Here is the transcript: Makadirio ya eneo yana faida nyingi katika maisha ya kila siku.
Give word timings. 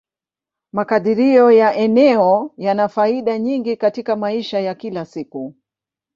Makadirio 0.71 1.51
ya 1.51 1.73
eneo 1.75 2.53
yana 2.57 2.87
faida 2.87 3.39
nyingi 3.39 3.77
katika 3.77 4.15
maisha 4.15 4.59
ya 4.59 4.75
kila 4.75 5.05
siku. 5.05 5.55